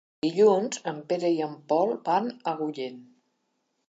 Dilluns 0.25 0.79
en 0.91 0.95
Pere 1.11 1.29
i 1.35 1.43
en 1.47 1.53
Pol 1.73 1.93
van 2.07 2.31
a 2.31 2.39
Agullent. 2.55 2.99